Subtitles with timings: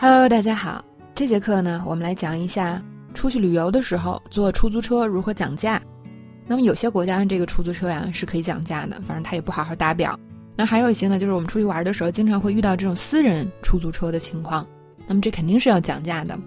[0.00, 0.84] Hello，大家好。
[1.12, 2.80] 这节课呢，我们来讲一下
[3.14, 5.82] 出去旅游的时候坐出租车如何讲价。
[6.46, 10.16] 那么有些国家的这个出租车呀是可以讲价的，反正他也不好好打表。
[10.54, 14.64] 那还有一些呢，就是我们出去玩的时候经常会遇到这种私人出租车的情况，
[15.08, 16.38] 那么这肯定是要讲价的。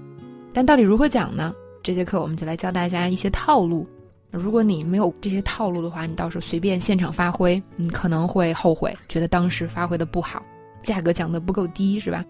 [0.54, 1.54] 但到底如何讲呢？
[1.84, 3.86] 这节课我们就来教大家一些套路。
[4.32, 10.42] 如果你没有这些套路的话，你到时候随便现场发挥，你可能会后悔，觉得当时发挥的不好，
[10.82, 12.24] 价格讲的不够低，是吧？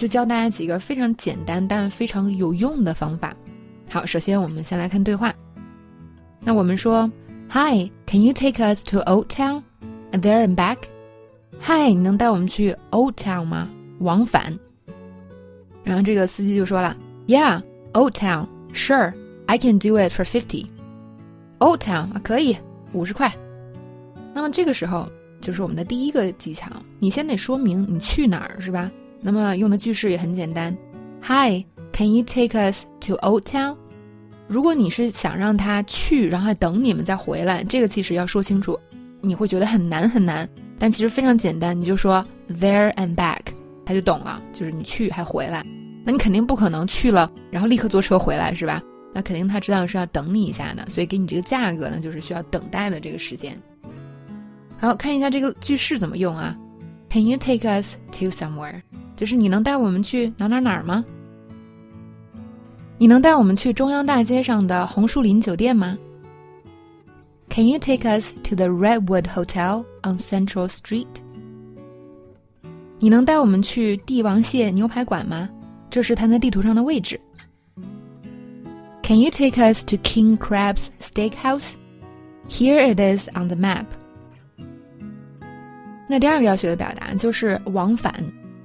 [0.00, 3.36] 就教大家几个非常简单但非常有用的方法。
[3.90, 5.30] 好，首先我们先来看对话。
[6.40, 7.02] 那我们说
[7.50, 9.62] ，Hi，can you take us to Old Town
[10.12, 10.78] and there and back？
[11.60, 13.68] 嗨，你能带我们去 Old Town 吗？
[13.98, 14.58] 往返。
[15.84, 16.96] 然后这个司机就说了
[17.26, 20.66] ，Yeah，Old Town，Sure，I can do it for fifty。
[21.58, 22.56] Old Town 啊，可以，
[22.94, 23.30] 五十块。
[24.32, 25.06] 那么这个时候
[25.42, 28.90] 就是我们的第一个技巧，你先得说明你去哪儿，是吧？
[29.20, 30.76] 那么用的句式也很简单
[31.22, 33.76] ，Hi，can you take us to Old Town？
[34.48, 38.78] 如果你是想让他去，然后等你们再回来，这个其实要说清楚，
[39.20, 43.40] 你会觉得很难很难，但其实非常简单，你就说 there and back，
[43.84, 45.64] 他就懂了，就是你去还回来，
[46.04, 48.82] 那你肯定不可能去了，然后立刻坐车回来是吧？
[49.12, 53.56] 那肯定他知道是要等你一下的，所以给你这个价格呢，就是需要等待的这个时间。
[54.78, 56.56] 好，看一下这个句式怎么用啊
[57.10, 58.80] ？Can you take us to somewhere？
[59.19, 61.03] 就是你能带我们去哪哪哪儿吗？
[62.97, 65.97] 你能带我们去中央大街上的红树林酒店吗？
[67.49, 71.07] Can you take us to the Redwood Hotel on Central Street？
[72.99, 75.49] 你能带我们去帝王蟹牛排馆吗？
[75.89, 77.19] 这是它在地图上的位置。
[79.03, 81.75] Can you take us to King Crab's Steakhouse?
[82.49, 83.85] Here it is on the map.
[86.07, 88.13] 那第二个要学的表达就是往返，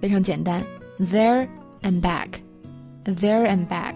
[0.05, 0.63] 非常简单，
[0.99, 1.47] there
[1.83, 3.95] and back，there and back。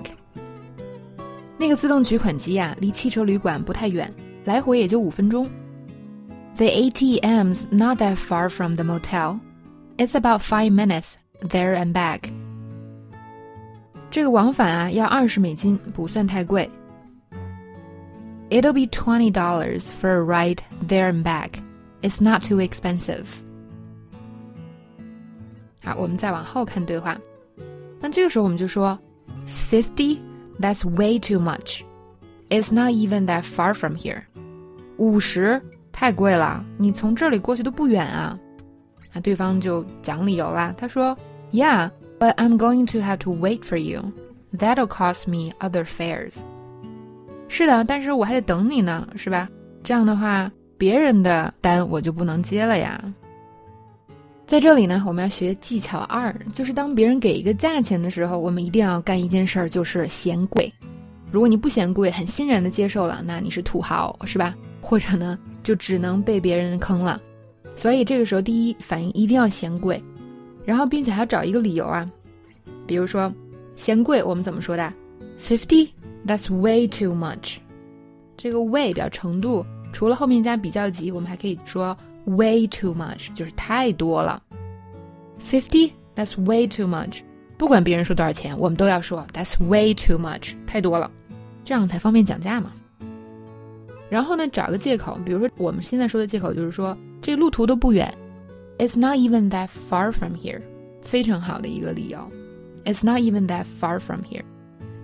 [1.56, 4.12] 那个自动取款机呀、啊，离汽车旅馆不太远，
[4.44, 5.48] 来回也就五分钟。
[6.56, 9.40] The ATM's not that far from the motel.
[9.96, 12.30] It's about five minutes there and back.
[14.10, 16.70] 这个往返啊要二十美金，不算太贵。
[18.50, 21.60] It'll be twenty dollars for a ride there and back.
[22.02, 23.24] It's not too expensive.
[25.97, 27.17] 我们再往后看对话。
[27.99, 28.97] 那这个时候我们就说
[29.47, 30.17] ，fifty
[30.59, 31.81] that's way too much.
[32.49, 34.23] It's not even that far from here.
[34.97, 35.61] 五十
[35.91, 38.37] 太贵了，你从这里过去都不远啊。
[39.13, 41.17] 那对方就讲理由啦，他说
[41.51, 41.89] ，Yeah,
[42.19, 44.11] but I'm going to have to wait for you.
[44.57, 46.37] That'll cost me other fares.
[47.47, 49.49] 是的，但是我还得等你呢，是吧？
[49.83, 53.01] 这样的话，别人的单我就不能接了呀。
[54.49, 60.73] 在这里呢，我们要学技巧二，就是当别人给一个价钱的时候，我们一定要干一件事儿，就是嫌贵。
[61.31, 64.55] 如果你不嫌贵，很欣然的接受了，那你是土豪，是吧？
[64.81, 67.21] 或者呢，就只能被别人坑了。
[67.75, 70.01] 所以这个时候，第一反应一定要嫌贵，
[70.65, 72.09] 然后并且还要找一个理由啊。
[72.87, 73.31] 比如说，
[73.75, 74.91] 嫌贵，我们怎么说的
[75.39, 75.89] ？Fifty?
[76.25, 77.57] That's way too much.
[78.35, 81.95] 这个 way 表程度，除了后面加比较级，我们还可以说。
[82.26, 84.42] Way too much 就是太多了。
[85.42, 87.20] Fifty, that's way too much。
[87.58, 91.10] 不管别人说多少钱，我们都要说 That's way too much，太多了，
[91.64, 92.72] 这样才方便讲价嘛。
[94.10, 98.12] 然后呢，找个借口，比如说我们现在说的借口就是说这路途都不远，
[98.78, 100.60] It's not even that far from here，
[101.02, 102.18] 非常好的一个理由。
[102.84, 104.42] It's not even that far from here。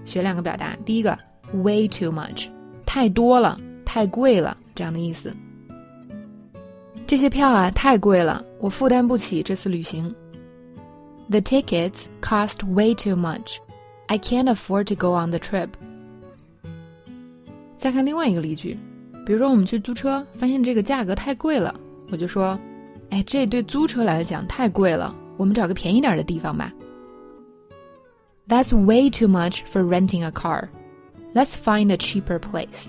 [0.04, 1.18] 学两个表达，第一个
[1.52, 2.48] way too much，
[2.84, 5.34] 太多了，太贵了，这样的意思。
[7.07, 10.13] 这些票啊太贵了，我负担不起这次旅行。
[11.29, 13.57] The tickets cost way too much.
[14.07, 15.69] I can't afford to go on the trip.
[17.77, 18.77] 再看另外一个例句，
[19.25, 21.73] 比如说我们去租车，发现这个价格太贵了，
[22.11, 22.59] 我就说，
[23.11, 26.73] 哎，这对租车来讲太贵了，我们找个便宜点的地方吧。
[28.47, 30.69] That's way too much for renting a car.
[31.33, 32.87] Let's find a cheaper place.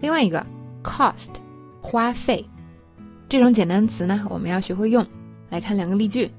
[0.00, 0.44] 另外一个
[0.82, 1.30] cost。
[1.80, 2.44] 花费，
[3.28, 5.06] 这种简单词呢，我们要学会用。
[5.48, 6.30] 来看两个例句：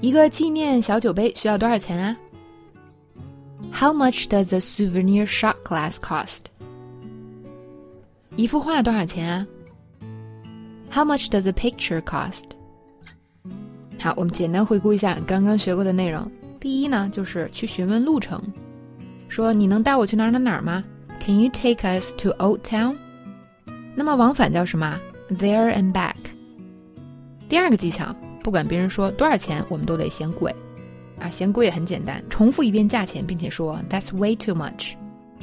[0.00, 2.16] 一个纪念小酒杯需要多少钱啊
[3.72, 6.42] ？How much does a souvenir shot glass cost？
[8.36, 9.46] 一幅画多少钱啊
[10.92, 12.44] ？How much does a picture cost？
[13.98, 16.30] 好，我们简单回顾一下刚刚学过的内容。
[16.60, 18.40] 第一呢，就是去询问路程，
[19.28, 20.84] 说你能带我去哪儿哪儿哪儿吗
[21.18, 22.94] ？Can you take us to Old Town？
[23.98, 24.96] 那么往返叫什么
[25.28, 26.14] ？There and back。
[27.48, 28.14] 第二个技巧，
[28.44, 30.54] 不管别人说多少钱，我们都得嫌贵。
[31.18, 34.92] 啊，嫌贵也很简单，重复一遍价钱，并且说 That's way too much。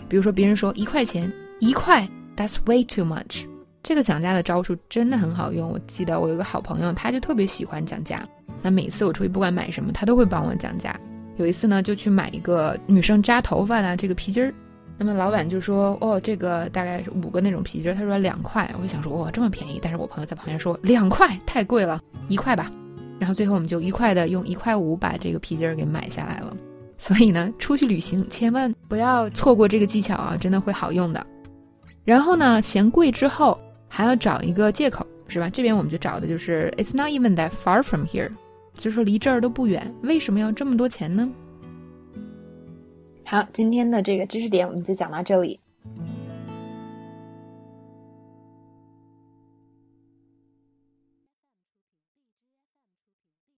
[0.08, 1.30] 比如说别人说一块钱，
[1.60, 2.08] 一块
[2.38, 3.44] ，That's way too much。
[3.84, 5.70] 这个讲价的招数真的很好用。
[5.70, 8.26] 我记得我有个好朋友，他就特别喜欢讲价。
[8.62, 10.98] 那每次我出去不管买什么，他都会帮我讲价。
[11.36, 14.54] 有一次呢，就去买一个女生扎头发的这个皮筋儿。
[14.98, 18.70] 那么老板就说：“哦，这个大概是五个那种皮筋儿。”他说两块。
[18.78, 22.72] 我就想说：“哇，这么便宜！”但是我朋友在旁边说：“两块太贵了，一块吧。”
[23.20, 26.56] 然后最后我们就愉快的用一块五把这个皮筋儿给买下来了。
[26.98, 31.26] 所以呢，出去旅行千万不要错过这个技巧啊，真的会好用的。
[32.06, 35.50] 然后呢，嫌贵之后还要找一个借口，是吧？
[35.50, 38.30] 这边我们就找的就是 "It's not even that far from here"，
[38.76, 41.30] 就说离这儿都不远，为什么要这么多钱呢？
[43.28, 45.60] 好，今天的这个知识点我们就讲到这里。